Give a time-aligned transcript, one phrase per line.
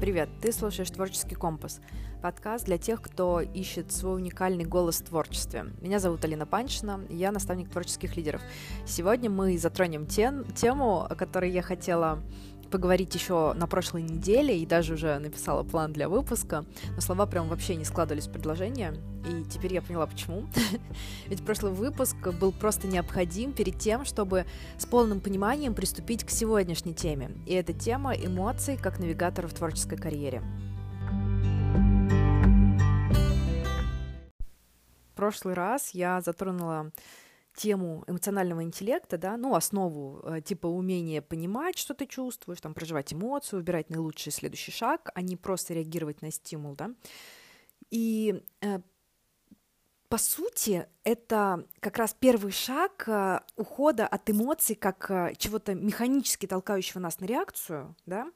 [0.00, 1.82] Привет, ты слушаешь «Творческий компас»—
[2.22, 5.66] подкаст для тех, кто ищет свой уникальный голос в творчестве.
[5.82, 8.40] Меня зовут Алина Панчина, я наставник творческих лидеров.
[8.86, 12.22] Сегодня мы затронем тем, тему, о которой я хотела
[12.70, 16.64] поговорить еще на прошлой неделе и даже уже написала план для выпуска,
[16.94, 18.94] но слова прям вообще не складывались в предложение,
[19.28, 20.46] и теперь я поняла почему.
[21.26, 24.46] Ведь прошлый выпуск был просто необходим перед тем, чтобы
[24.78, 29.98] с полным пониманием приступить к сегодняшней теме, и это тема эмоций как навигатора в творческой
[29.98, 30.42] карьере.
[35.12, 36.90] В прошлый раз я затронула
[37.54, 43.12] тему эмоционального интеллекта, да, ну, основу э, типа умения понимать, что ты чувствуешь, там, проживать
[43.12, 46.90] эмоцию, выбирать наилучший следующий шаг, а не просто реагировать на стимул, да.
[47.90, 48.80] И э,
[50.08, 57.00] по сути, это как раз первый шаг э, ухода от эмоций как чего-то механически толкающего
[57.00, 58.30] нас на реакцию, да,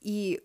[0.00, 0.42] и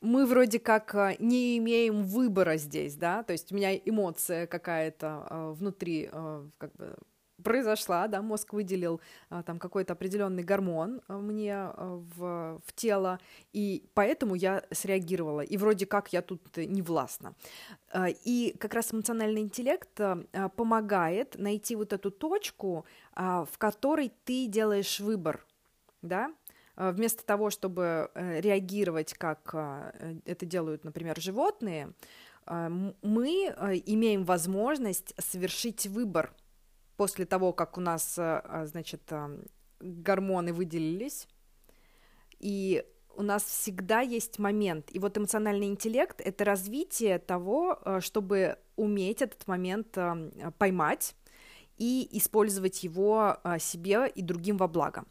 [0.00, 5.26] мы вроде как э, не имеем выбора здесь, да, то есть у меня эмоция какая-то
[5.28, 6.96] э, внутри э, как бы
[7.42, 9.00] произошла, да, мозг выделил
[9.46, 13.20] там какой-то определенный гормон мне в, в тело,
[13.52, 17.34] и поэтому я среагировала, и вроде как я тут не властна.
[18.24, 20.00] И как раз эмоциональный интеллект
[20.56, 25.46] помогает найти вот эту точку, в которой ты делаешь выбор,
[26.02, 26.32] да,
[26.78, 31.92] вместо того, чтобы э, реагировать, как э, это делают, например, животные,
[33.02, 33.52] мы
[33.84, 36.32] имеем возможность совершить выбор
[36.96, 39.02] после того, как у нас, значит,
[39.80, 41.28] гормоны выделились,
[42.38, 44.86] и у нас всегда есть момент.
[44.92, 49.98] И вот эмоциональный интеллект— это развитие того, чтобы уметь этот момент
[50.56, 51.14] поймать
[51.76, 55.04] и использовать его себе и другим во благо.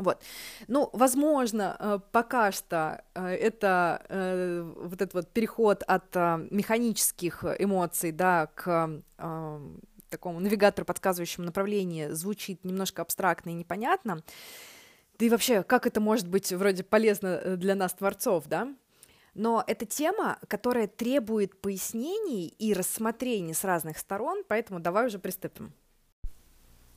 [0.00, 0.22] Вот.
[0.66, 6.14] Ну, возможно, э, пока что э, это э, вот этот вот переход от
[6.50, 8.90] механических эмоций, да, к
[10.08, 14.22] такому навигатору, подсказывающему направление, звучит немножко абстрактно и непонятно.
[15.18, 18.74] Да и вообще, как это может быть вроде полезно для нас, творцов, да?
[19.34, 25.72] Но это тема, которая требует пояснений и рассмотрений с разных сторон, поэтому давай уже приступим.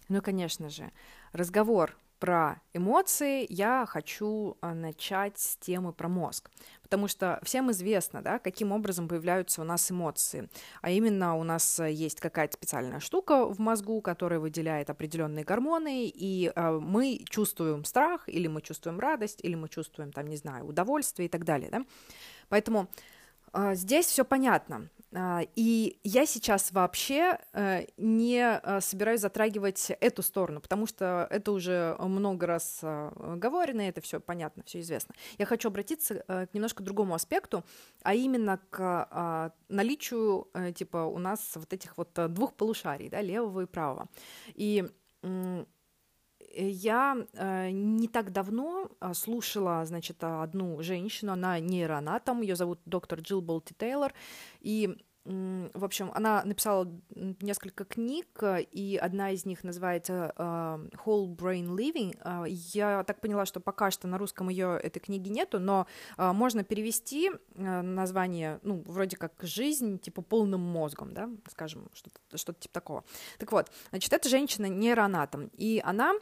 [0.10, 0.92] Ну, конечно же,
[1.34, 6.50] разговор про эмоции, я хочу а, начать с темы про мозг.
[6.82, 10.48] Потому что всем известно, да, каким образом появляются у нас эмоции.
[10.82, 16.08] А именно у нас э, есть какая-то специальная штука в мозгу, которая выделяет определенные гормоны,
[16.08, 20.66] и э, мы чувствуем страх, или мы чувствуем радость, или мы чувствуем, там, не знаю,
[20.66, 21.70] удовольствие и так далее.
[21.72, 21.84] Да?
[22.48, 22.88] Поэтому
[23.52, 24.88] э, здесь все понятно.
[25.16, 31.52] А, и я сейчас вообще э, не э, собираюсь затрагивать эту сторону, потому что это
[31.52, 35.14] уже много раз э, говорено, это все понятно, все известно.
[35.38, 37.64] Я хочу обратиться к немножко другому аспекту,
[38.02, 43.62] а именно к а, наличию, типа, у нас вот этих вот двух полушарий, да, левого
[43.62, 44.08] и правого.
[44.56, 44.86] И
[46.56, 53.20] я э, не так давно э, слушала, значит, одну женщину, она нейроанатом, ее зовут доктор
[53.20, 54.14] Джилл Болти Тейлор,
[54.60, 61.68] и в общем, она написала несколько книг, и одна из них называется uh, Whole Brain
[61.78, 62.14] Living.
[62.50, 65.88] Я так поняла, что пока что на русском ее этой книги нету, но
[66.18, 72.74] можно перевести название, ну, вроде как «Жизнь», типа «полным мозгом», да, скажем, что-то, что типа
[72.74, 73.06] такого.
[73.40, 76.16] Так вот, значит, эта женщина нейроанатом, и она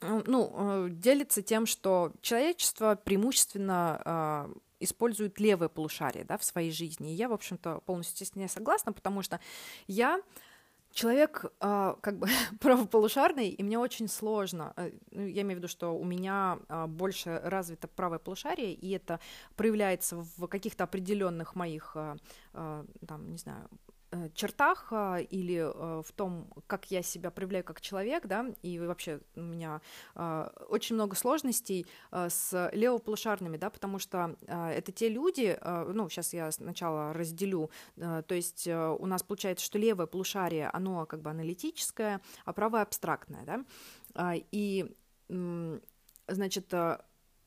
[0.00, 7.12] ну, э, делится тем, что человечество преимущественно э, использует левое полушарие да, в своей жизни.
[7.12, 9.40] И я, в общем-то, полностью с ней согласна, потому что
[9.86, 10.20] я
[10.92, 12.28] человек э, как бы
[12.60, 14.74] правополушарный, и мне очень сложно.
[15.10, 19.20] Ну, я имею в виду, что у меня больше развито правое полушарие, и это
[19.56, 21.96] проявляется в каких-то определенных моих,
[22.52, 23.89] там, не знаю, Э,
[24.34, 29.20] чертах а, или э, в том, как я себя проявляю как человек, да, и вообще
[29.36, 29.80] у меня
[30.14, 36.32] а, очень много сложностей а, с левополушарными, да, потому что это те люди, ну, сейчас
[36.32, 41.30] я сначала разделю, то есть э, у нас получается, что левое полушарие, оно как бы
[41.30, 44.96] аналитическое, а правое абстрактное, да, и
[46.28, 46.72] значит,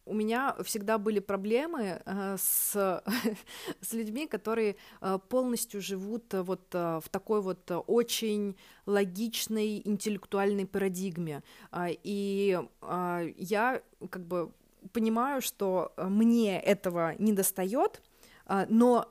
[0.05, 3.03] у меня всегда были проблемы э, с,
[3.81, 8.55] с людьми, которые э, полностью живут э, вот в такой вот очень
[8.85, 11.43] логичной интеллектуальной парадигме.
[11.71, 14.51] Э, и э, я как бы
[14.91, 18.01] понимаю, что мне этого не достает,
[18.47, 19.07] э, но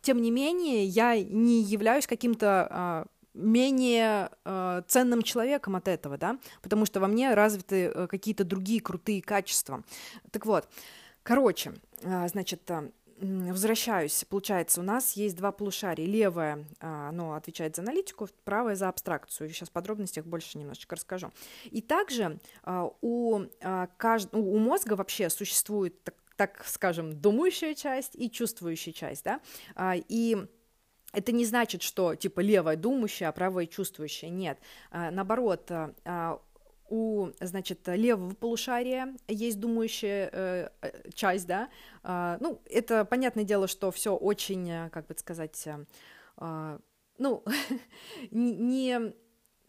[0.00, 6.86] тем не менее я не являюсь каким-то менее э, ценным человеком от этого, да, потому
[6.86, 9.82] что во мне развиты э, какие-то другие крутые качества.
[10.30, 10.68] Так вот,
[11.22, 11.72] Короче,
[12.04, 12.68] а, значит,
[13.18, 16.06] возвращаюсь, получается, у нас есть два полушария.
[16.06, 19.48] Левое, а, оно отвечает за аналитику, правое за абстракцию.
[19.48, 21.30] Сейчас в подробностях больше немножечко расскажу.
[21.70, 23.42] И также а, у,
[23.96, 24.34] кажд...
[24.34, 29.40] у мозга вообще существует, так, так скажем, думающая часть и чувствующая часть, да,
[29.94, 30.44] и
[31.12, 34.30] это не значит, что типа левая думающая, а правая чувствующая.
[34.30, 34.58] Нет.
[34.90, 35.70] Наоборот,
[36.92, 41.70] у, значит, левого полушария есть думающая э, э, часть, да,
[42.04, 46.78] э, ну, это понятное дело, что все очень, э, как бы сказать, э,
[47.16, 47.44] ну,
[48.30, 49.14] не,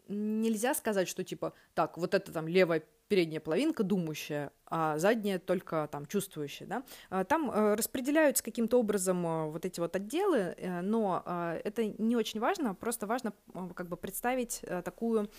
[0.08, 5.88] нельзя сказать, что типа, так, вот это там левая передняя половинка думающая, а задняя только
[5.90, 6.84] там чувствующая, да.
[7.10, 11.22] А там э, распределяются каким-то образом э, вот эти вот отделы, э, но
[11.64, 13.32] это не очень важно, просто важно
[13.74, 15.30] как бы представить такую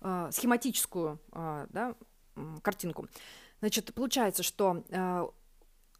[0.00, 1.94] схематическую да,
[2.62, 3.06] картинку.
[3.60, 4.82] Значит, получается, что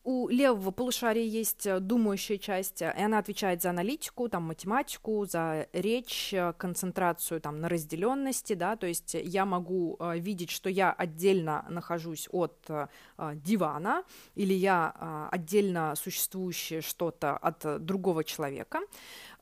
[0.05, 5.25] у левого полушария есть э, думающая часть, э, и она отвечает за аналитику, там, математику,
[5.27, 10.69] за речь, э, концентрацию там, на разделенности, да, то есть я могу э, видеть, что
[10.69, 12.89] я отдельно нахожусь от э,
[13.35, 14.03] дивана,
[14.35, 18.81] или я э, отдельно существующее что-то от другого человека.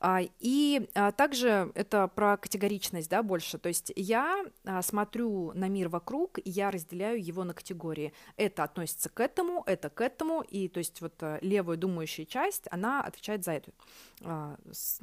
[0.03, 3.59] А, и а, также это про категоричность, да, больше.
[3.59, 8.11] То есть я а, смотрю на мир вокруг, и я разделяю его на категории.
[8.35, 13.03] Это относится к этому, это к этому, и то есть вот левая думающая часть, она
[13.03, 13.71] отвечает за эту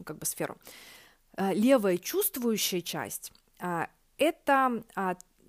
[0.04, 0.56] как бы сферу.
[1.36, 3.32] Левая чувствующая часть—
[4.18, 4.84] это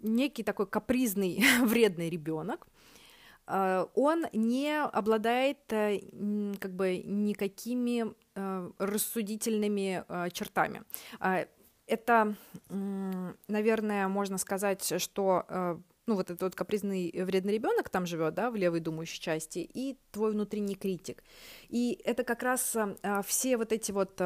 [0.03, 2.67] некий такой капризный, вредный ребенок,
[3.95, 5.99] он не обладает э,
[6.59, 10.83] как бы никакими Э, рассудительными э, чертами.
[11.87, 12.35] Это,
[13.47, 18.51] наверное, можно сказать, что э, ну, вот этот вот капризный вредный ребенок там живет, да,
[18.51, 21.23] в левой думающей части, и твой внутренний критик.
[21.67, 22.77] И это как раз
[23.25, 24.21] все вот эти вот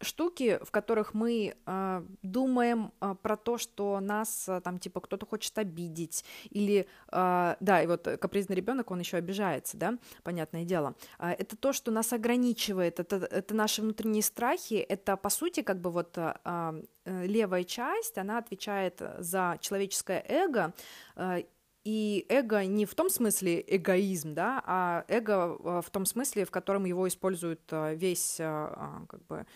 [0.00, 5.26] штуки, в которых мы э, думаем э, про то, что нас э, там типа кто-то
[5.26, 10.94] хочет обидеть или э, да, и вот капризный ребенок он еще обижается, да, понятное дело.
[11.18, 15.80] Э, это то, что нас ограничивает, это это наши внутренние страхи, это по сути как
[15.80, 20.72] бы вот э, левая часть, она отвечает за человеческое эго
[21.16, 21.42] э,
[21.84, 26.86] и эго не в том смысле эгоизм, да, а эго в том смысле, в котором
[26.86, 29.46] его использует э, весь как бы,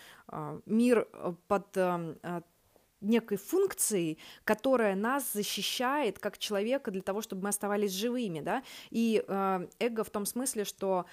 [0.66, 1.08] мир
[1.46, 1.76] под
[3.00, 9.24] некой функцией, которая нас защищает как человека для того, чтобы мы оставались живыми, да, и
[9.78, 11.06] эго в том смысле, что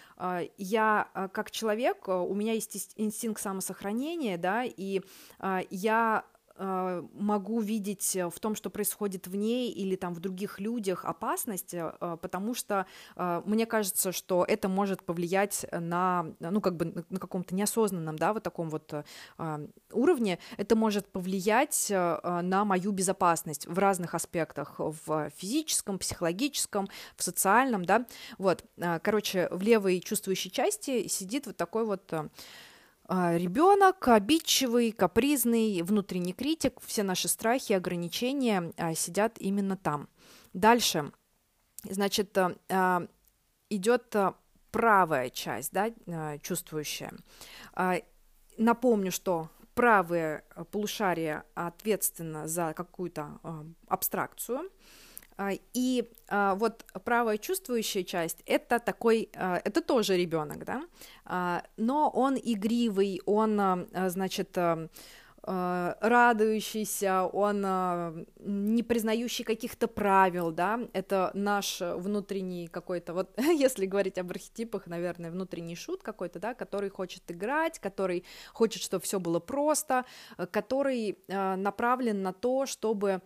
[0.58, 5.02] я как человек, у меня есть инстинкт самосохранения, да, и
[5.70, 10.60] я Э, могу видеть э, в том, что происходит в ней или там в других
[10.60, 12.86] людях опасность, э, потому что
[13.16, 18.44] мне кажется, что это может повлиять на, ну, как бы на каком-то неосознанном, да, вот
[18.44, 18.94] таком вот
[19.92, 27.86] уровне, это может повлиять на мою безопасность в разных аспектах, в физическом, психологическом, в социальном,
[27.86, 28.06] да,
[28.38, 28.64] вот,
[29.02, 32.30] короче, в левой чувствующей части сидит вот такой вот а,
[33.08, 40.10] ребенок обидчивый, капризный, внутренний критик, все наши страхи, ограничения а, сидят именно там.
[40.54, 41.12] Дальше,
[41.84, 43.08] значит, а,
[43.70, 44.16] идет
[44.72, 47.14] правая часть, да, чувствующая.
[48.58, 53.40] Напомню, что правое полушарие ответственно за какую-то
[53.88, 54.64] абстракцию, а,
[55.74, 60.84] и а, вот правая чувствующая часть это такой, а, это тоже ребенок, да,
[61.78, 64.58] но он игривый, он, значит,
[65.48, 67.62] радующийся, он
[68.40, 75.32] не признающий каких-то правил, да, это наш внутренний какой-то, вот если говорить об архетипах, наверное,
[75.32, 78.24] внутренний шут какой-то, да, который хочет играть, который
[78.54, 80.06] хочет, чтобы все было просто,
[80.52, 83.22] который направлен на то, чтобы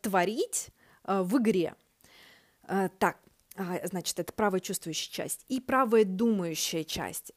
[0.00, 0.68] творить
[1.04, 1.74] э, в игре.
[2.64, 3.18] Э, так,
[3.56, 7.32] а, значит, это правая чувствующая часть и правая думающая часть.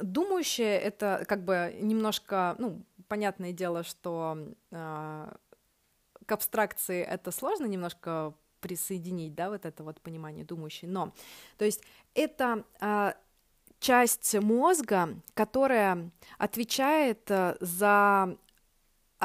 [0.00, 4.38] Думающая— это как бы немножко, ну, понятное дело, что
[4.70, 11.12] к абстракции это сложно немножко присоединить, да, вот это вот понимание думающей, но,
[11.58, 11.82] то есть
[12.14, 12.64] это
[13.78, 18.38] часть мозга, которая отвечает за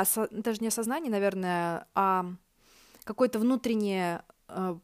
[0.02, 0.28] осо...
[0.32, 2.26] даже не осознание, наверное, а
[3.04, 4.78] какое-то внутреннее э,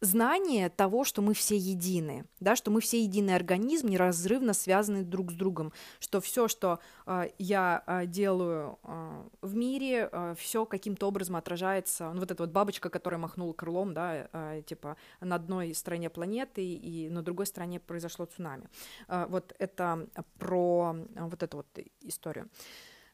[0.00, 5.32] знание того, что мы все едины, да, что мы все единый организм, неразрывно связаны друг
[5.32, 11.08] с другом, что все, что э, я э, делаю э, в мире, э, все каким-то
[11.08, 12.12] образом отражается.
[12.12, 16.64] Ну, вот эта вот бабочка, которая махнула крылом, да, э, типа на одной стороне планеты
[16.64, 18.68] и на другой стороне произошло цунами.
[19.08, 21.66] Э, вот это про э, вот эту вот
[22.00, 22.48] историю.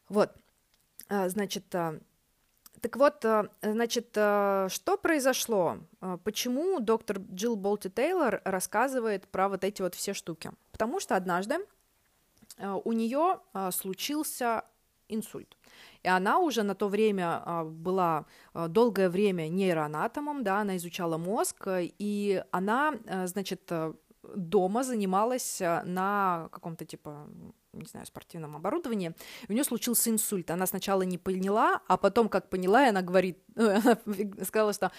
[0.09, 0.35] Вот,
[1.09, 1.73] значит.
[1.75, 1.99] Э,
[2.81, 5.77] так вот, э, значит, что произошло?
[6.23, 10.51] Почему доктор Джилл Болти Тейлор рассказывает про вот эти вот все штуки?
[10.71, 11.65] Потому что однажды
[12.83, 13.39] у нее
[13.71, 14.65] случился
[15.07, 15.57] инсульт.
[16.03, 22.43] И она уже на то время была долгое время нейроанатомом, да, она изучала мозг, и
[22.51, 22.95] она,
[23.25, 23.71] значит,
[24.35, 27.27] дома занималась на каком-то типа
[27.73, 29.13] не знаю, спортивном оборудовании,
[29.49, 30.51] у нее случился инсульт.
[30.51, 33.97] Она сначала не поняла, а потом, как поняла, она говорит, она
[34.43, 34.91] сказала, что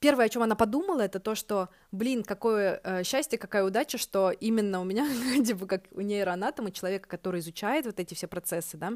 [0.00, 4.30] первое, о чем она подумала, это то, что, блин, какое э, счастье, какая удача, что
[4.30, 5.08] именно у меня,
[5.44, 8.92] типа, как у нейроанатома, человека, который изучает вот эти все процессы, да,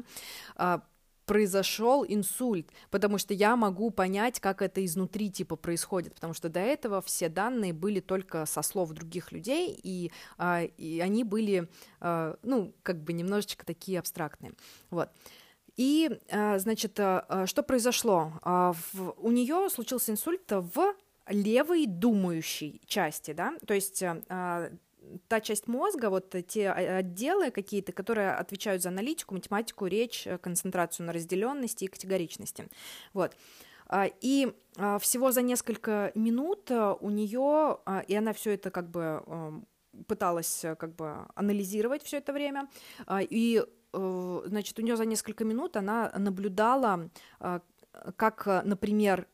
[0.55, 0.81] а,
[1.31, 6.59] произошел инсульт, потому что я могу понять, как это изнутри типа происходит, потому что до
[6.59, 11.69] этого все данные были только со слов других людей, и, а, и они были,
[12.01, 14.51] а, ну, как бы немножечко такие абстрактные,
[14.89, 15.07] вот.
[15.77, 18.33] И, а, значит, а, а что произошло?
[18.41, 20.95] А, в, у нее случился инсульт в
[21.29, 24.69] левой думающей части, да, то есть а,
[25.27, 31.05] та часть мозга, вот те отделы какие-то, которые отвечают за аналитику, математику, речь, э, концентрацию
[31.05, 32.67] на разделенности и категоричности.
[33.13, 33.35] Вот.
[33.91, 38.71] А, и а, всего за несколько минут э, у нее, а, и она все это
[38.71, 39.67] как бы эм,
[40.07, 42.69] пыталась э, как бы анализировать все это время,
[43.09, 43.63] и
[43.93, 47.09] значит, у нее за несколько минут она наблюдала,
[48.15, 49.27] как, например,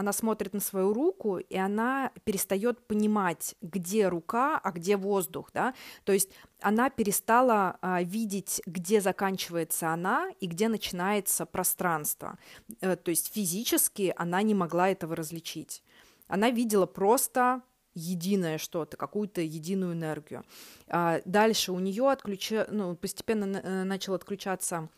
[0.00, 5.74] она смотрит на свою руку, и она перестает понимать, где рука, а где воздух, да,
[6.04, 6.30] то есть
[6.62, 12.38] она перестала а, видеть, где заканчивается она и где начинается пространство,
[12.80, 15.82] э, то есть физически она не могла этого различить.
[16.28, 17.60] Она видела просто
[17.92, 20.44] единое что-то, какую-то единую энергию.
[20.88, 22.52] А, дальше у нее отключ...
[22.70, 24.88] ну, постепенно э, начал отключаться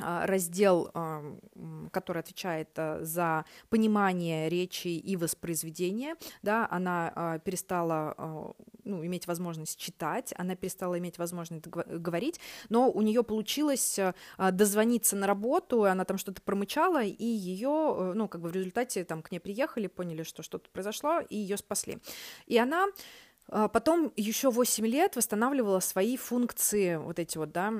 [0.00, 0.90] раздел,
[1.92, 8.54] который отвечает а, за понимание речи и воспроизведение, да, она а, перестала
[8.84, 12.40] ну, иметь возможность читать, она перестала иметь возможность говорить,
[12.70, 13.98] но у нее получилось
[14.38, 19.04] дозвониться на работу, она там что-то промычала, и ее, э, ну, как бы в результате
[19.04, 21.98] там к ней приехали, поняли, что что-то произошло, и ее спасли.
[22.46, 22.86] И она
[23.72, 27.72] Потом еще 8 лет восстанавливала свои функции, вот эти вот, да,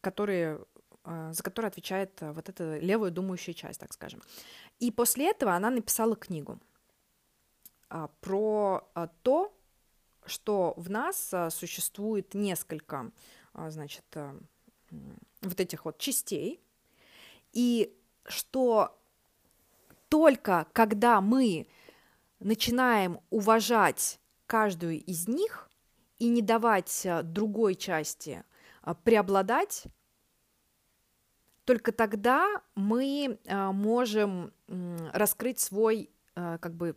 [0.00, 0.64] которые а,
[1.06, 4.22] за которую отвечает а, вот эта левая думающая часть, так скажем.
[4.80, 6.58] И после этого она написала книгу
[7.88, 8.88] а, про
[9.22, 9.52] то,
[10.24, 13.12] что в нас существует несколько,
[13.54, 14.04] значит,
[15.42, 16.60] вот этих вот частей,
[17.52, 18.98] и что
[20.08, 21.68] только когда мы
[22.40, 25.70] начинаем уважать каждую из них
[26.18, 28.42] и не давать другой части
[29.04, 29.84] преобладать,
[31.66, 34.52] только тогда мы а, можем
[35.12, 36.96] раскрыть свой а, как бы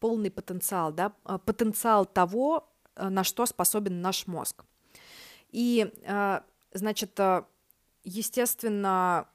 [0.00, 4.64] полный потенциал, да, а, потенциал того, на что способен наш мозг.
[5.50, 5.88] И,
[6.72, 7.16] значит,
[8.02, 9.28] естественно,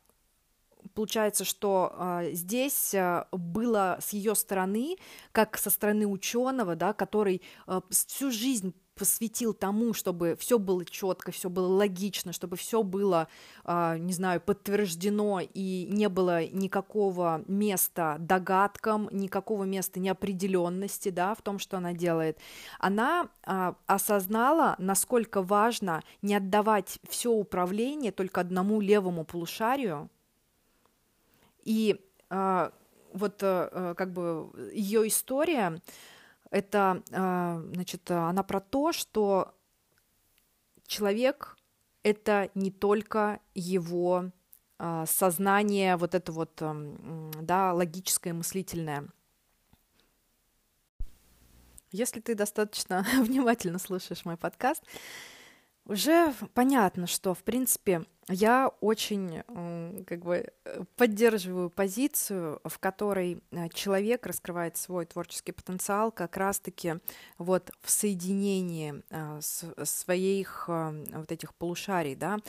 [0.94, 2.94] получается, что здесь
[3.32, 4.98] было с ее стороны,
[5.32, 7.42] как со стороны ученого, да, который
[7.90, 13.28] всю жизнь посвятил тому, чтобы все было четко, все было логично, чтобы все было,
[13.66, 21.42] э, не знаю, подтверждено и не было никакого места догадкам, никакого места неопределенности, да, в
[21.42, 22.38] том, что она делает.
[22.80, 30.10] Она э, осознала, насколько важно не отдавать все управление только одному левому полушарию,
[31.64, 32.72] и э,
[33.14, 35.80] вот э, как бы ее история
[36.54, 39.56] это, а, значит, она про то, что
[40.86, 41.58] человек—
[42.04, 44.32] это не только его
[44.78, 46.62] а, сознание, вот это вот,
[47.42, 49.08] да, логическое, мыслительное.
[51.92, 54.84] Если ты достаточно внимательно слушаешь мой подкаст,
[55.86, 59.44] уже понятно, что, в принципе, я очень
[60.06, 60.52] как бы
[60.96, 66.96] поддерживаю позицию, в которой э, человек раскрывает свой творческий потенциал как раз-таки
[67.38, 69.40] вот в соединении э,
[69.84, 72.40] своих э, вот этих полушарий, да,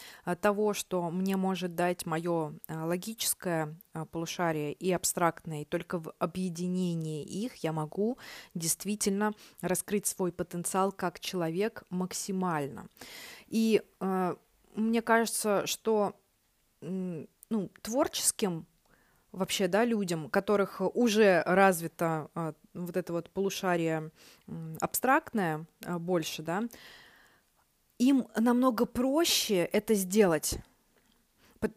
[0.40, 3.74] того, что мне может дать мое логическое
[4.10, 8.18] полушарие и абстрактное, и только в объединении их я могу
[8.54, 12.86] действительно раскрыть свой потенциал как человек максимально.
[13.46, 13.82] И
[14.74, 16.14] мне кажется, что
[16.80, 18.66] ну, творческим
[19.32, 24.10] вообще, да, людям, которых уже развито а, вот это вот полушарие
[24.80, 26.64] абстрактное а, больше, да,
[27.98, 30.58] им намного проще это сделать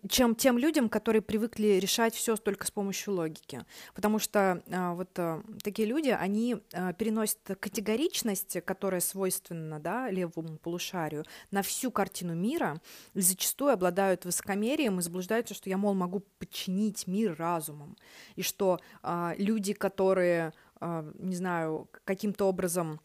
[0.10, 3.66] чем тем людям, которые привыкли решать все только с помощью логики.
[3.94, 10.58] Потому что а, вот а, такие люди, они а, переносят категоричность, которая свойственна да, левому
[10.58, 12.82] полушарию, на всю картину мира,
[13.14, 17.96] и зачастую обладают высокомерием и заблуждаются, что я, мол, могу подчинить мир разумом,
[18.36, 23.00] и что а, люди, которые, а, не знаю, каким-то образом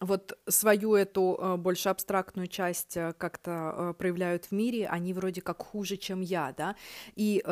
[0.00, 5.40] вот свою эту э, больше абстрактную часть э, как-то э, проявляют в мире, они вроде
[5.40, 6.76] как хуже, чем я, да.
[7.14, 7.42] И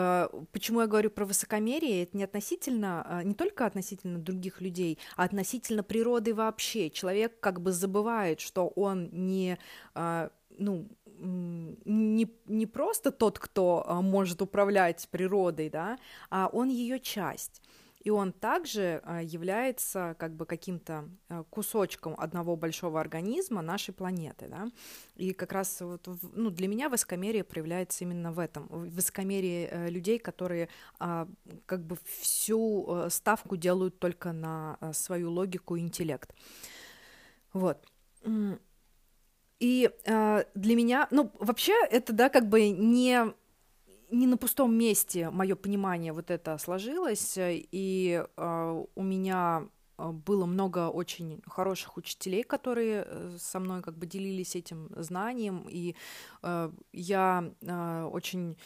[0.53, 5.83] почему я говорю про высокомерие, это не относительно, не только относительно других людей, а относительно
[5.83, 6.91] природы вообще.
[6.91, 9.59] Человек как бы забывает, что он не,
[9.95, 15.99] ну, не, не просто тот, кто может управлять природой, да,
[16.31, 17.63] а он ее часть
[18.05, 24.47] и он также а, является как бы каким-то а, кусочком одного большого организма нашей планеты,
[24.49, 24.69] да,
[25.17, 30.19] и как раз вот, ну, для меня высокомерие проявляется именно в этом, высокомерие э, людей,
[30.19, 30.69] которые
[30.99, 31.27] а,
[31.67, 36.31] как бы всю э, ставку делают только на свою логику и интеллект,
[37.53, 37.87] вот.
[39.61, 43.33] И э, для меня, ну, вообще это, да, как бы не
[44.11, 50.47] не на пустом месте мое понимание вот это сложилось, и э, у меня а, было
[50.47, 55.95] много очень хороших учителей, которые э, со мной как бы делились этим знанием, и
[56.43, 58.57] э, я э, очень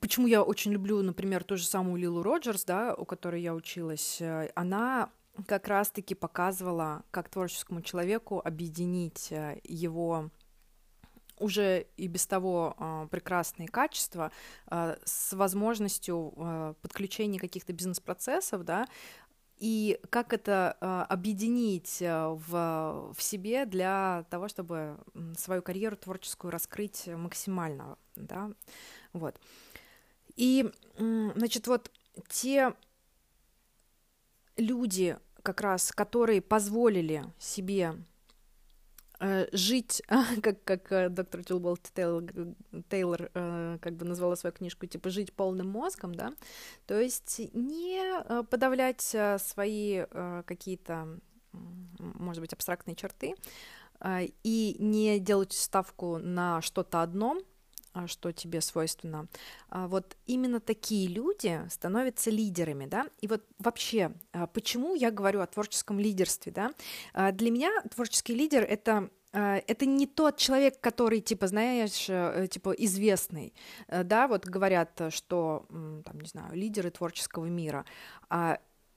[0.00, 4.20] Почему я очень люблю, например, ту же самую Лилу Роджерс, да, у которой я училась,
[4.20, 5.10] э, она
[5.46, 10.30] как раз-таки показывала, как творческому человеку объединить э, его
[11.38, 14.30] уже и без того э, прекрасные качества
[14.70, 18.86] э, с возможностью э, подключения каких-то бизнес-процессов, да,
[19.58, 24.98] и как это э, объединить в, в себе для того, чтобы
[25.36, 28.50] свою карьеру творческую раскрыть максимально, да,
[29.12, 29.40] вот.
[30.36, 31.90] И, значит, вот
[32.28, 32.74] те
[34.56, 37.94] люди, как раз, которые позволили себе
[39.52, 40.02] жить,
[40.42, 42.24] как, как э, доктор Джилбол Тейлор,
[42.88, 46.32] Тейлор э, как бы назвала свою книжку, типа жить полным мозгом, да,
[46.86, 50.04] то есть не подавлять свои
[50.46, 51.18] какие-то,
[51.98, 53.34] может быть, абстрактные черты
[54.44, 57.38] и не делать ставку на что-то одно,
[58.06, 59.28] что тебе свойственно.
[59.70, 63.06] Вот именно такие люди становятся лидерами, да.
[63.20, 64.12] И вот вообще,
[64.52, 66.72] почему я говорю о творческом лидерстве, да?
[67.32, 73.52] Для меня творческий лидер это это не тот человек, который, типа, знаешь, э, типа, известный,
[73.86, 77.84] э, да, вот говорят, что, там, не знаю, лидеры творческого мира,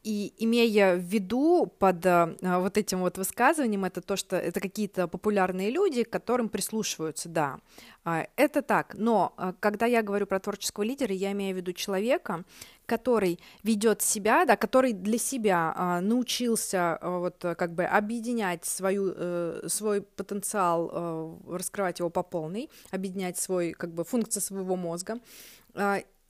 [0.03, 5.07] и имея в виду под а, вот этим вот высказыванием, это то, что это какие-то
[5.07, 7.59] популярные люди, к которым прислушиваются, да,
[8.03, 8.95] а, это так.
[8.97, 12.43] Но а, когда я говорю про творческого лидера, я имею в виду человека,
[12.87, 19.13] который ведет себя, да, который для себя а, научился а, вот как бы объединять свою,
[19.15, 25.19] а, свой потенциал, а, раскрывать его по полной, объединять свой как бы функции своего мозга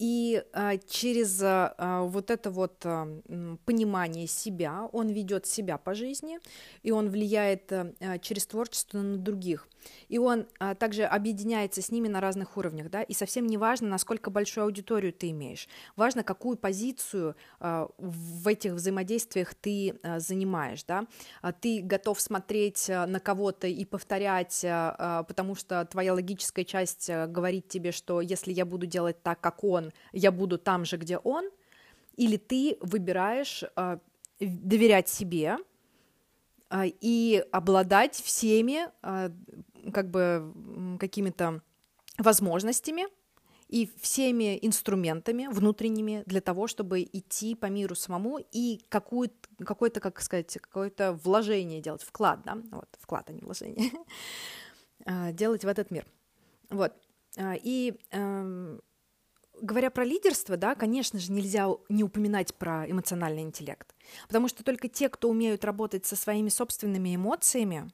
[0.01, 3.07] и а, через а, вот это вот а,
[3.65, 6.39] понимание себя, он ведет себя по жизни,
[6.81, 9.67] и он влияет а, через творчество на других.
[10.09, 13.87] И он а, также объединяется с ними на разных уровнях, да, и совсем не важно,
[13.89, 20.83] насколько большую аудиторию ты имеешь, важно, какую позицию а, в этих взаимодействиях ты а, занимаешь,
[20.83, 21.05] да,
[21.41, 27.67] а, ты готов смотреть на кого-то и повторять, а, потому что твоя логическая часть говорит
[27.67, 31.49] тебе, что если я буду делать так, как он, я буду там же, где он,
[32.15, 33.97] или ты выбираешь э,
[34.39, 35.57] доверять себе
[36.69, 39.29] э, и обладать всеми э,
[39.93, 41.61] как бы какими-то
[42.17, 43.05] возможностями
[43.67, 50.57] и всеми инструментами внутренними для того, чтобы идти по миру самому и какое-то, как сказать,
[50.61, 53.91] какое-то вложение делать, вклад, да, вот, вклад, а не вложение,
[55.31, 56.05] делать в этот мир.
[56.69, 56.93] Вот.
[57.39, 58.81] И эм,
[59.61, 63.95] говоря про лидерство, да, конечно же, нельзя не упоминать про эмоциональный интеллект,
[64.27, 67.91] потому что только те, кто умеют работать со своими собственными эмоциями,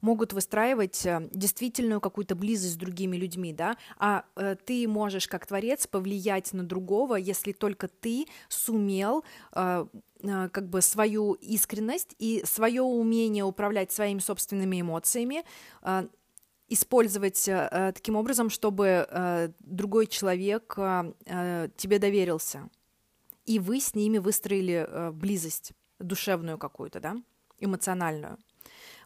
[0.00, 5.46] могут выстраивать э, действительную какую-то близость с другими людьми, да, а э, ты можешь как
[5.46, 9.86] творец повлиять на другого, если только ты сумел э,
[10.22, 15.44] как бы свою искренность и свое умение управлять своими собственными эмоциями
[16.70, 22.68] использовать э, таким образом, чтобы э, другой человек э, э, тебе доверился,
[23.44, 27.16] и вы с ними выстроили э, близость душевную какую-то, да,
[27.58, 28.38] эмоциональную.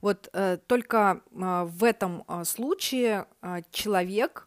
[0.03, 4.47] Вот э, только э, в этом э, случае э, человек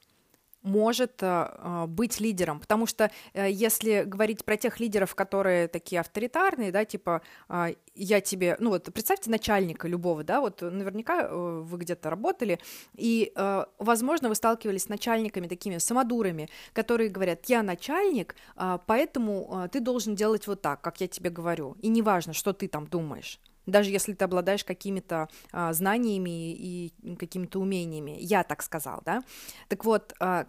[0.67, 6.71] может э, быть лидером, потому что э, если говорить про тех лидеров, которые такие авторитарные,
[6.71, 11.77] да, типа э, я тебе, ну вот представьте начальника любого, да, вот наверняка э, вы
[11.79, 12.59] где-то работали,
[12.95, 19.63] и, э, возможно, вы сталкивались с начальниками такими самодурами, которые говорят, я начальник, э, поэтому
[19.65, 22.87] э, ты должен делать вот так, как я тебе говорю, и неважно, что ты там
[22.87, 28.17] думаешь даже если ты обладаешь какими-то а, знаниями и какими-то умениями.
[28.19, 29.21] Я так сказал, да.
[29.67, 30.47] Так вот, а,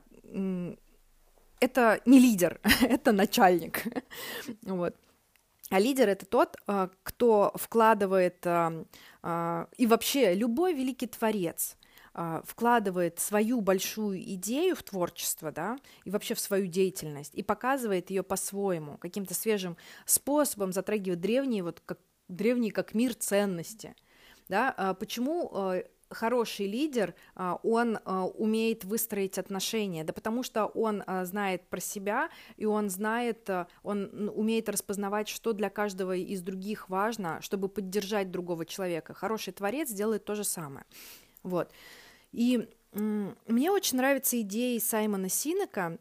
[1.60, 3.84] это не лидер, это начальник.
[4.62, 4.94] вот.
[5.70, 8.84] А лидер это тот, а, кто вкладывает, а,
[9.22, 11.76] а, и вообще любой великий творец
[12.46, 18.24] вкладывает свою большую идею в творчество, да, и вообще в свою деятельность, и показывает ее
[18.24, 23.94] по-своему, каким-то свежим способом, затрагивает древние, вот как древние как мир ценности.
[24.48, 24.96] Да?
[24.98, 31.68] Почему хороший лидер, а, он а, умеет выстроить отношения, да потому что он а, знает
[31.68, 33.48] про себя, и он знает,
[33.82, 39.14] он умеет распознавать, что для каждого из других важно, чтобы поддержать другого человека.
[39.14, 40.84] Хороший творец делает то же самое.
[41.42, 41.70] Вот.
[42.32, 45.98] И мне очень нравятся идеи Саймона Синека.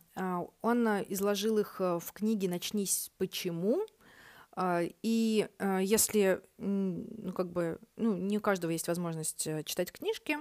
[0.61, 3.85] Он изложил их в книге «Начнись почему»,
[4.59, 10.37] и а, если, ну, как бы, ну, не у каждого есть возможность э, читать книжки,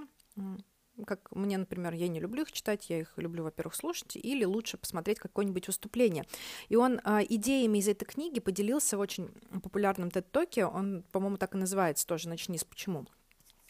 [1.05, 4.77] как мне, например, я не люблю их читать, я их люблю, во-первых, слушать, или лучше
[4.77, 6.25] посмотреть какое-нибудь выступление.
[6.69, 9.29] И он а, идеями из этой книги поделился в очень
[9.61, 13.05] популярном TED-токе, он, по-моему, так и называется тоже «Начни с почему».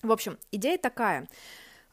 [0.01, 1.27] В общем, идея такая.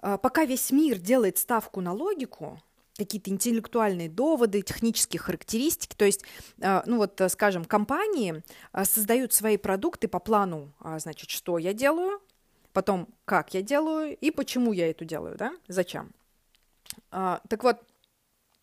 [0.00, 2.60] Пока весь мир делает ставку на логику,
[2.96, 5.94] какие-то интеллектуальные доводы, технические характеристики.
[5.96, 6.22] То есть,
[6.60, 11.72] а, ну вот, э, скажем, компании а, создают свои продукты по плану, значит, что я
[11.72, 12.20] делаю,
[12.72, 16.12] потом как я делаю и почему я это делаю, да, зачем.
[17.10, 17.82] Так вот,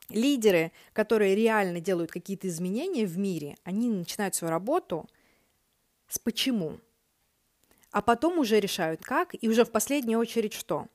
[0.09, 5.09] лидеры, которые реально делают какие-то изменения в мире, они начинают свою работу
[6.07, 6.79] с почему,
[7.91, 10.87] а потом уже решают как, и уже в последнюю очередь что.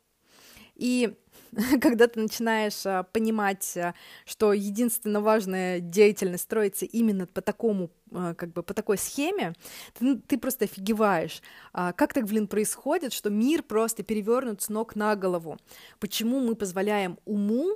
[0.74, 1.14] И
[1.80, 3.94] когда ты начинаешь а, понимать, а,
[4.24, 9.54] что единственно важная деятельность строится именно по такому, а, как бы по такой схеме,
[9.98, 11.42] ты, ну, ты просто офигеваешь.
[11.72, 15.58] Как так, блин, происходит, что мир просто перевернут с ног на голову?
[15.98, 17.74] Почему мы позволяем уму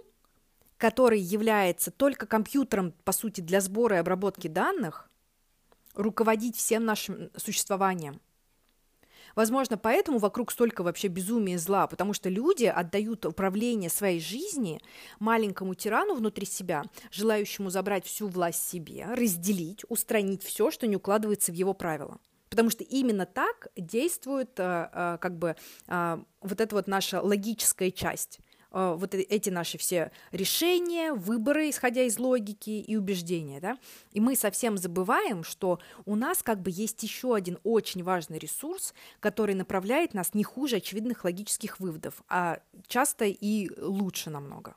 [0.80, 5.10] который является только компьютером, по сути, для сбора и обработки данных,
[5.94, 8.18] руководить всем нашим существованием.
[9.34, 14.80] Возможно, поэтому вокруг столько вообще безумия и зла, потому что люди отдают управление своей жизни
[15.18, 21.52] маленькому тирану внутри себя, желающему забрать всю власть себе, разделить, устранить все, что не укладывается
[21.52, 22.18] в его правила.
[22.48, 25.54] Потому что именно так действует э, э, как бы
[25.86, 28.40] э, вот эта вот наша логическая часть.
[28.72, 33.78] Э, вот э, эти наши все решения, выборы, исходя из логики и убеждения, да,
[34.12, 38.94] и мы совсем забываем, что у нас как бы есть еще один очень важный ресурс,
[39.20, 44.76] который направляет нас не хуже очевидных логических выводов, а часто и лучше намного.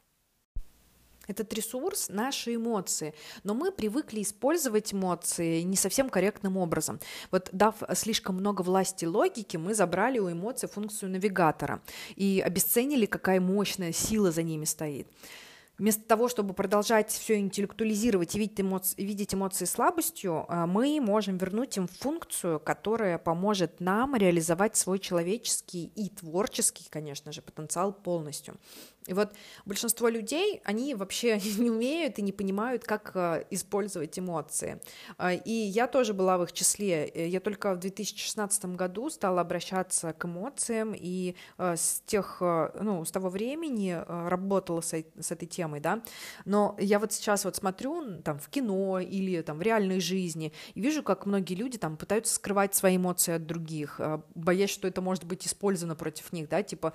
[1.28, 7.00] Этот ресурс— наши эмоции, но мы привыкли использовать эмоции не совсем корректным образом.
[7.32, 11.82] Вот дав слишком много власти логики, мы забрали у эмоций функцию навигатора
[12.16, 15.08] и обесценили, какая мощная сила за ними стоит.
[15.80, 21.38] Вместо того, чтобы продолжать все интеллектуализировать и видеть эмоции, видеть эмоции слабостью, а, мы можем
[21.38, 28.56] вернуть им функцию, которая поможет нам реализовать свой человеческий и творческий, конечно же, потенциал полностью.
[29.08, 29.34] И вот
[29.66, 34.82] большинство людей, они вообще не умеют и не понимают, как э, использовать эмоции.
[35.18, 37.08] А, и я тоже была в их числе.
[37.08, 43.04] Э, я только в 2016 году стала обращаться к эмоциям, и э, с тех, ну,
[43.06, 46.02] с того времени работала с этой темой, да.
[46.46, 50.82] Но я вот сейчас вот смотрю там в кино или там в реальной жизни и
[50.82, 54.00] вижу, как многие люди там пытаются скрывать свои эмоции от других,
[54.36, 56.94] боясь, что это может быть использовано против них, да, типа,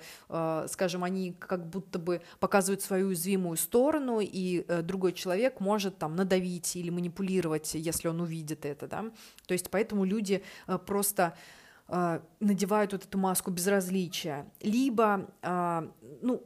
[0.67, 6.15] скажем, они как будто бы показывают свою уязвимую сторону, и э, другой человек может там
[6.15, 9.05] надавить или манипулировать, если он увидит это, да.
[9.45, 11.35] То есть поэтому люди э, просто
[11.87, 14.49] э, надевают вот эту маску безразличия.
[14.61, 15.89] Либо, э,
[16.21, 16.43] ну,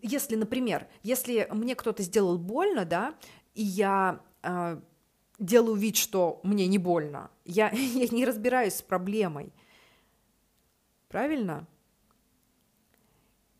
[0.00, 3.14] если, например, если мне кто-то сделал больно, да,
[3.54, 4.80] и я э,
[5.38, 9.52] делаю вид, что мне не больно, я, я не разбираюсь с проблемой,
[11.08, 11.66] правильно?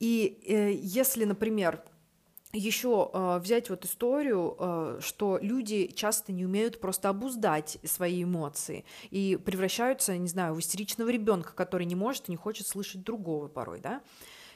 [0.02, 1.80] И э, если, например,
[2.52, 8.84] еще э, взять вот историю, э, что люди часто не умеют просто обуздать свои эмоции
[9.10, 13.46] и превращаются, не знаю, в истеричного ребенка, который не может и не хочет слышать другого
[13.46, 14.02] порой, да.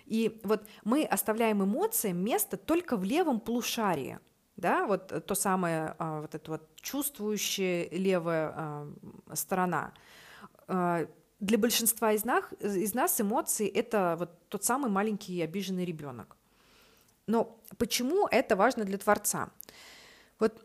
[0.05, 4.19] И вот мы оставляем эмоциям место только в левом полушарии,
[4.57, 9.95] да, вот то самое, э, вот это вот чувствующая левая э, сторона.
[10.67, 11.07] Э,
[11.41, 16.37] для большинства из нас, из нас эмоции это вот тот самый маленький обиженный ребенок.
[17.27, 19.51] Но почему это важно для Творца?
[20.39, 20.65] Вот,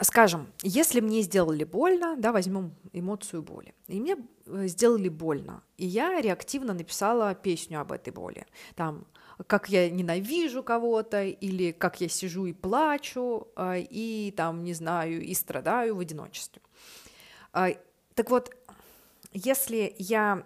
[0.00, 5.86] скажем, если мне сделали больно, да, возьмем эмоцию боли, и мне э, сделали больно, и
[5.86, 9.06] я реактивно написала песню об этой боли, там,
[9.46, 15.22] как я ненавижу кого-то, или как я сижу и плачу, э, и там, не знаю,
[15.22, 16.60] и страдаю в одиночестве.
[17.52, 17.70] А,
[18.14, 18.54] так вот,
[19.32, 20.44] если я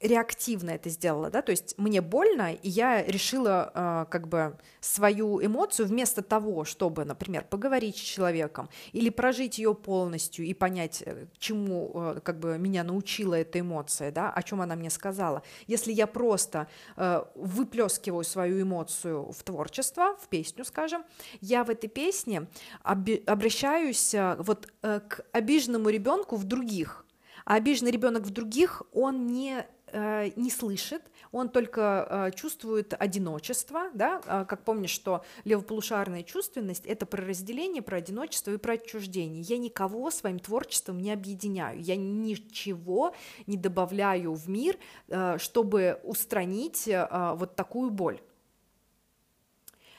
[0.00, 5.44] реактивно это сделала, да, то есть мне больно, и я решила э, как бы свою
[5.44, 11.26] эмоцию вместо того, чтобы, например, поговорить с человеком или прожить ее полностью и понять, э,
[11.38, 15.42] чему э, как бы меня научила эта эмоция, да, о чем она мне сказала.
[15.66, 16.66] Если я просто
[16.96, 21.04] э, выплескиваю свою эмоцию в творчество, в песню, скажем,
[21.42, 22.46] я в этой песне
[22.82, 27.04] об- обращаюсь э, вот э, к обиженному ребенку в других
[27.44, 33.90] а обиженный ребенок в других, он не э, не слышит, он только э, чувствует одиночество,
[33.94, 39.42] да, а, как помнишь, что левополушарная чувственность– это про разделение, про одиночество и про отчуждение.
[39.42, 43.14] Я никого своим творчеством не объединяю, я ничего
[43.46, 44.76] не добавляю в мир,
[45.08, 48.20] э, чтобы устранить вот такую боль.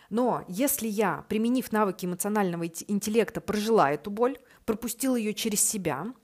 [0.10, 6.14] Но если я, применив навыки эмоционального интеллекта, прожила эту боль, пропустила ее через себя–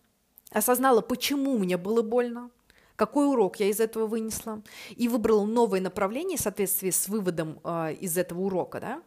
[0.51, 2.49] осознала, почему мне было больно,
[2.95, 4.61] какой урок я из этого вынесла,
[4.95, 9.03] и выбрала новое направление в соответствии с выводом э, из этого урока, да,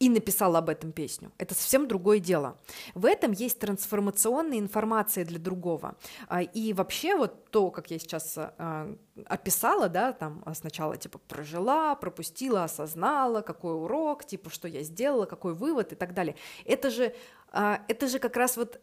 [0.00, 1.30] и написала об этом песню.
[1.36, 2.56] Это совсем другое дело.
[2.94, 5.96] В этом есть трансформационная информация для другого.
[6.26, 11.94] А, и вообще вот то, как я сейчас а, описала, да, там сначала типа прожила,
[11.96, 16.34] пропустила, осознала, какой урок, типа что я сделала, какой вывод и так далее.
[16.64, 17.14] Это же,
[17.52, 18.80] это же как раз вот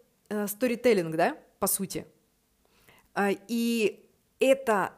[0.48, 2.06] сторителлинг, да, по сути.
[3.14, 4.08] А, и
[4.40, 4.94] это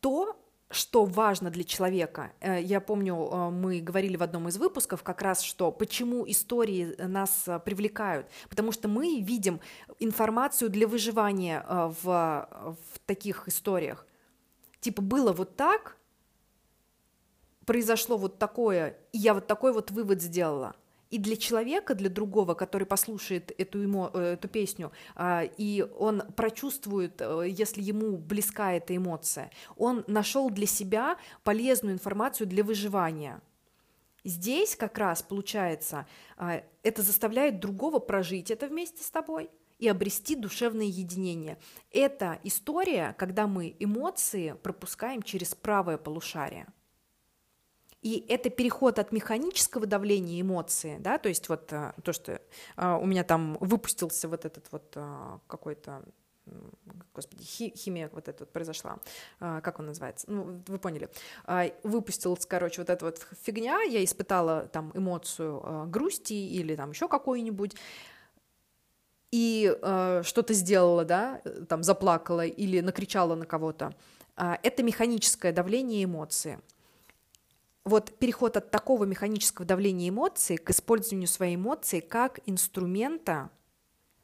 [0.00, 0.36] то,
[0.68, 2.32] что важно для человека.
[2.40, 6.94] Э, я помню, э, мы говорили в одном из выпусков как раз, что почему истории
[6.98, 8.26] нас привлекают.
[8.48, 9.60] Потому что мы видим
[10.00, 14.06] информацию для выживания в, в таких историях.
[14.80, 15.96] Типа было вот так,
[17.64, 20.74] произошло вот такое, и я вот такой вот вывод сделала–
[21.10, 26.22] и для человека, для другого, который послушает эту, эмо, э, эту песню, а, и он
[26.36, 33.40] прочувствует, э, если ему близка эта эмоция, он нашел для себя полезную информацию для выживания.
[34.24, 40.34] Здесь как раз получается, а, это заставляет другого прожить это вместе с тобой и обрести
[40.34, 41.58] душевное единение.
[41.92, 46.66] Это история, когда мы эмоции пропускаем через правое полушарие.
[48.06, 52.40] И это переход от механического давления эмоции, да, то есть вот э, то, что
[52.76, 56.04] uh, у меня там выпустился вот этот вот uh, какой-то
[57.12, 59.00] господи, химия вот эта вот произошла,
[59.40, 61.10] как он называется, ну, вы поняли,
[61.82, 67.74] выпустилась, короче, вот эта вот фигня, я испытала там эмоцию грусти или там еще какую-нибудь,
[69.32, 73.92] и э, что-то сделала, да, там заплакала или накричала на кого-то,
[74.36, 76.60] э, это механическое давление эмоции–
[77.86, 83.48] вот переход от такого механического давления эмоций к использованию своей эмоции как инструмента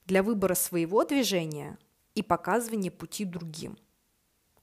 [0.04, 1.78] для выбора своего движения
[2.16, 3.78] и показывания пути другим.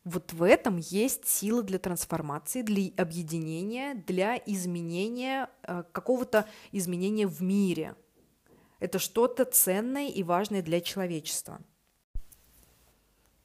[0.04, 7.42] Вот в этом есть сила для трансформации, для объединения, для изменения, э, какого-то изменения в
[7.42, 7.96] мире.
[8.80, 11.62] Это что-то ценное и важное для человечества.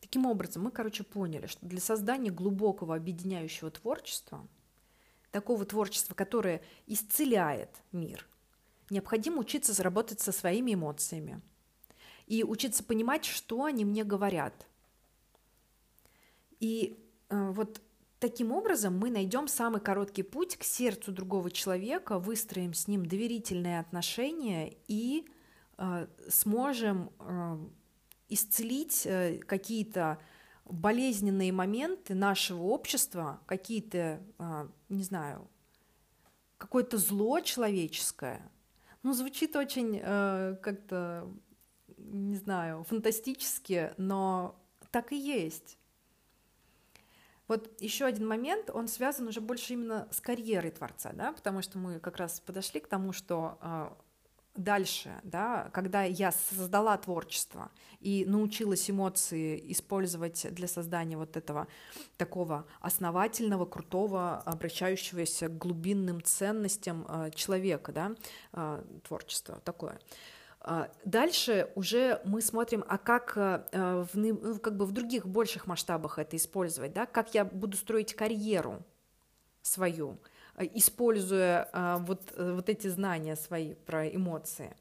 [0.00, 4.44] Таким образом, мы, короче, поняли, что для создания глубокого объединяющего творчества–
[5.34, 8.24] такого творчества, которое исцеляет мир,
[8.88, 11.42] необходимо учиться работать со своими эмоциями
[12.28, 14.66] и учиться понимать, что они мне говорят.
[16.60, 16.96] И
[17.28, 17.82] э, вот
[18.20, 23.80] Таким образом, мы найдем самый короткий путь к сердцу другого человека, выстроим с ним доверительные
[23.80, 25.26] отношения и
[25.76, 27.58] э, сможем э,
[28.30, 30.18] исцелить э, какие-то
[30.64, 35.48] болезненные моменты нашего общества, какие-то, э, не знаю,
[36.58, 38.50] какое-то зло человеческое.
[39.02, 41.30] Ну, звучит очень э, как-то,
[41.98, 44.56] не знаю, фантастически, но
[44.90, 45.78] так и есть.
[47.46, 51.76] Вот еще один момент, он связан уже больше именно с карьерой творца, да, потому что
[51.76, 53.90] мы как раз подошли к тому, что э,
[54.54, 61.66] дальше, да, когда я создала творчество и научилась эмоции использовать для создания вот этого
[62.16, 68.12] такого основательного, крутого, обращающегося к глубинным ценностям э, человека, да,
[68.52, 69.98] э, творчество такое.
[70.60, 75.66] А, дальше уже мы смотрим, а как э, в, ну, как бы в других больших
[75.66, 78.82] масштабах это использовать, да, как я буду строить карьеру
[79.62, 84.76] свою, э, используя э, вот, вот эти знания свои про эмоции.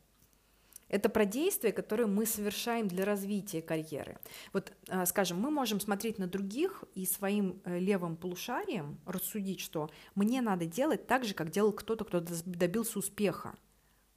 [0.89, 4.19] Это про действия, которые мы совершаем для развития карьеры.
[4.51, 4.73] Вот,
[5.05, 11.07] скажем, мы можем смотреть на других и своим левым полушарием рассудить, что мне надо делать
[11.07, 13.55] так же, как делал кто-то, кто добился успеха.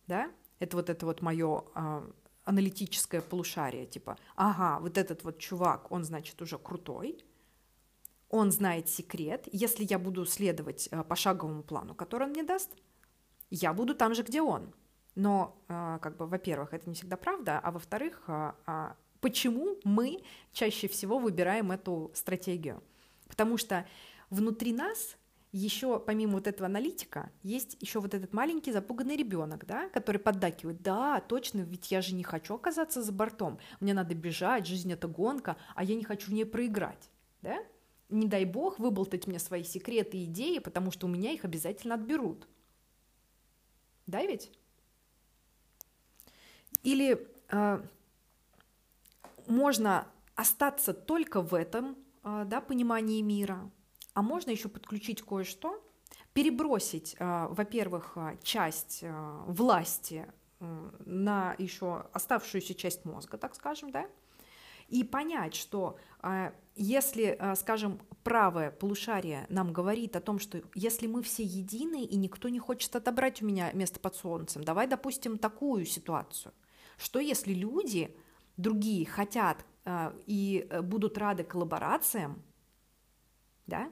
[0.06, 0.30] Да?
[0.58, 1.64] Это вот это вот мое
[2.46, 7.24] аналитическое полушарие, типа, ага, вот этот вот чувак, он, значит, уже крутой,
[8.28, 12.70] он знает секрет, если я буду следовать а, пошаговому плану, который он мне даст,
[13.50, 14.74] я буду там же, где он.
[15.14, 20.22] Но, а, как бы, во-первых, это не всегда правда, а во-вторых, а, а, почему мы
[20.52, 22.82] чаще всего выбираем эту стратегию?
[23.28, 23.86] Потому что
[24.30, 25.16] внутри нас
[25.52, 30.82] еще помимо вот этого аналитика есть еще вот этот маленький запуганный ребенок, да, который поддакивает,
[30.82, 35.08] да, точно, ведь я же не хочу оказаться за бортом, мне надо бежать, жизнь это
[35.08, 37.10] гонка, а я не хочу в ней проиграть,
[37.40, 37.58] да?
[38.08, 41.94] Не дай бог выболтать мне свои секреты и идеи, потому что у меня их обязательно
[41.94, 42.46] отберут.
[44.06, 44.52] Да ведь?
[46.82, 47.82] Или э,
[49.48, 53.70] можно остаться только в этом э, да, понимании мира,
[54.14, 55.82] а можно еще подключить кое-что,
[56.32, 60.26] перебросить, а, во-первых, часть а, власти
[60.60, 64.06] на еще оставшуюся часть мозга, так скажем, да,
[64.88, 65.98] и понять, что
[66.74, 72.48] если, скажем, правое полушарие нам говорит о том, что если мы все едины и никто
[72.48, 76.52] не хочет отобрать у меня место под солнцем, давай допустим такую ситуацию,
[76.98, 78.16] что если люди
[78.56, 79.64] другие хотят
[80.26, 82.42] и э, будут рады коллаборациям,
[83.66, 83.90] да,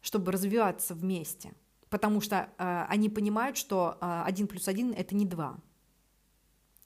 [0.00, 1.54] чтобы развиваться вместе,
[1.88, 5.58] потому что они понимают, что один плюс один это не два,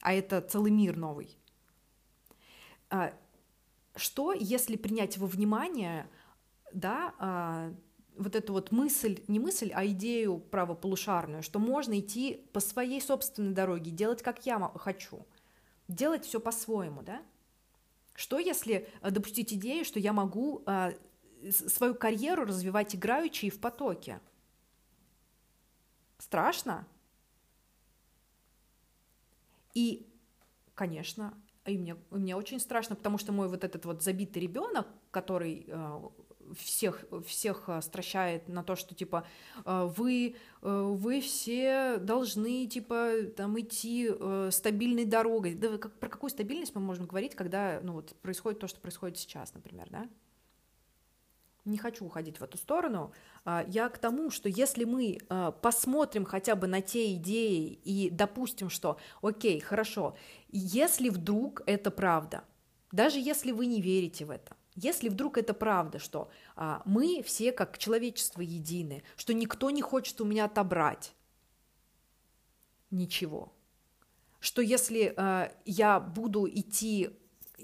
[0.03, 1.39] а это целый мир новый.
[2.91, 3.13] Э,
[3.97, 6.09] что, если принять во внимание,
[6.73, 7.75] да, э,
[8.17, 13.53] вот эту вот мысль, не мысль, а идею правополушарную, что можно идти по своей собственной
[13.53, 15.27] дороге, делать как я хочу,
[15.89, 17.23] делать все по-своему, да?
[18.15, 20.65] Что если э, допустить идею, что я могу
[21.51, 24.21] свою карьеру развивать играючи и в потоке.
[26.19, 26.87] Страшно?
[29.75, 30.07] И,
[30.75, 31.35] конечно,
[31.69, 36.01] и мне, мне очень страшно, потому что мой вот этот вот забитый ребенок, который э,
[36.57, 39.27] всех, всех стращает на то, что, типа,
[39.65, 45.55] э, вы, э, вы все должны, типа, там, идти э, стабильной дорогой.
[45.55, 49.19] Да как, про какую стабильность мы можем говорить, когда, ну, вот, происходит то, что происходит
[49.19, 50.09] сейчас, например, да?
[51.69, 53.13] Не хочу уходить в эту сторону.
[53.45, 58.11] А, я к тому, что если мы а, посмотрим хотя бы на те идеи и
[58.11, 60.17] допустим, что, окей, хорошо,
[60.51, 62.45] если вдруг это правда,
[62.91, 67.53] даже если вы не верите в это, если вдруг это правда, что а, мы все
[67.53, 71.15] как человечество едины, что никто не хочет у меня отобрать
[72.91, 73.53] ничего,
[74.41, 75.15] что если
[75.65, 77.11] я буду идти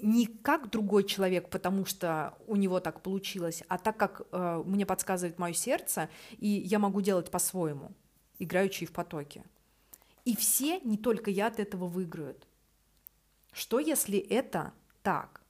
[0.01, 4.85] не как другой человек, потому что у него так получилось, а так как э, мне
[4.85, 7.91] подсказывает мое сердце, и я могу делать по-своему,
[8.39, 9.43] играющий в потоке.
[10.25, 12.47] И все, не только я, от этого выиграют.
[13.51, 15.41] Что если это так?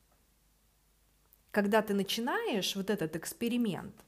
[1.52, 4.05] Когда ты начинаешь вот этот эксперимент,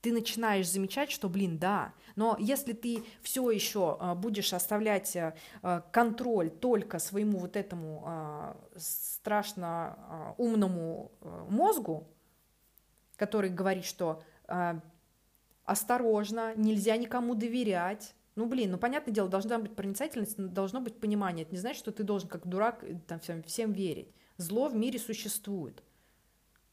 [0.00, 5.34] ты начинаешь замечать, что, блин, да, но если ты все еще а, будешь оставлять а,
[5.62, 11.12] а, контроль только своему вот этому страшно умному
[11.48, 12.08] мозгу,
[13.16, 14.22] который говорит, что
[15.64, 21.44] осторожно, нельзя никому доверять, ну, блин, ну, понятное дело, должна быть проницательность, должно быть понимание.
[21.44, 24.14] Это не значит, что ты должен, как дурак, там, всем, всем верить.
[24.36, 25.82] Зло в мире существует.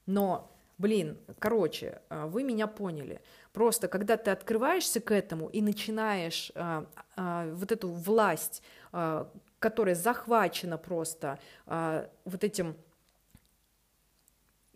[0.06, 3.22] Но Блин, короче, а, вы меня поняли.
[3.54, 8.62] Просто когда ты открываешься к этому и начинаешь а, а, вот эту власть,
[8.92, 12.76] а, которая захвачена просто а, вот этим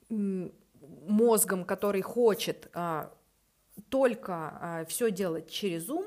[0.10, 3.14] мозгом, который хочет а,
[3.90, 6.06] только а, все делать через ум,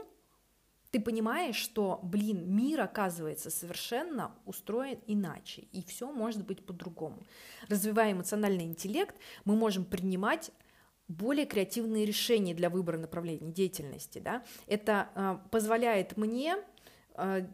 [0.92, 7.22] ты понимаешь, что, блин, мир оказывается совершенно устроен иначе, и все может быть по-другому.
[7.68, 9.16] Развивая эмоциональный интеллект,
[9.46, 10.50] мы можем принимать
[11.08, 14.18] более креативные решения для выбора направления деятельности.
[14.18, 14.44] Да?
[14.66, 16.56] Это э, позволяет мне
[17.14, 17.46] э,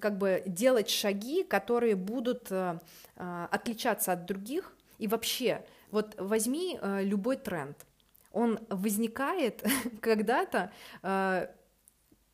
[0.00, 2.76] как бы делать шаги, которые будут э,
[3.14, 4.76] отличаться от других.
[4.98, 7.86] И вообще, вот возьми э, любой тренд.
[8.32, 9.64] Он возникает
[10.00, 10.72] когда-то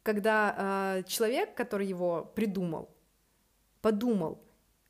[0.02, 2.88] когда э, человек, который его придумал,
[3.80, 4.42] подумал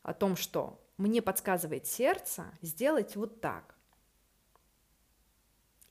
[0.02, 3.74] о том, что мне подсказывает сердце сделать вот так.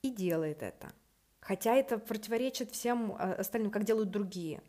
[0.02, 0.92] И делает это.
[1.40, 4.62] Хотя это противоречит всем остальным, как делают другие.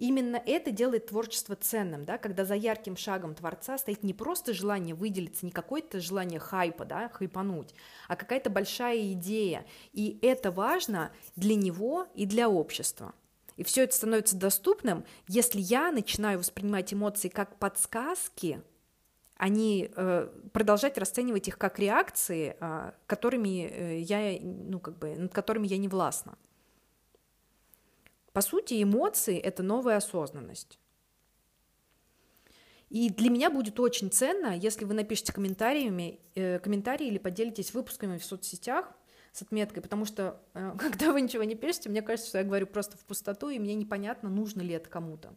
[0.00, 4.94] Именно это делает творчество ценным, да, когда за ярким шагом творца стоит не просто желание
[4.94, 7.74] выделиться, не какое-то желание хайпа, да, хайпануть,
[8.08, 9.66] а какая-то большая идея.
[9.92, 13.12] И это важно для него и для общества.
[13.58, 18.62] И все это становится доступным, если я начинаю воспринимать эмоции как подсказки,
[19.36, 25.34] а не э, продолжать расценивать их как реакции, э, которыми я, ну, как бы, над
[25.34, 26.38] которыми я не властна.
[28.32, 30.78] По сути, эмоции— это новая осознанность.
[32.90, 38.18] И для меня будет очень ценно, если вы напишите комментариями, э, комментарии или поделитесь выпусками
[38.18, 38.92] в соцсетях
[39.32, 42.66] с отметкой, потому что э, когда вы ничего не пишете, мне кажется, что я говорю
[42.66, 45.32] просто в пустоту, и мне непонятно, нужно ли это кому-то.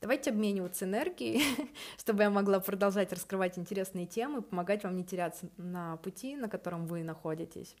[0.00, 1.42] Давайте обмениваться энергией,
[1.98, 6.86] чтобы я могла продолжать раскрывать интересные темы, помогать вам не теряться на пути, на котором
[6.86, 7.76] вы находитесь.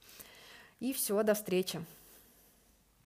[0.78, 1.84] И все, до встречи.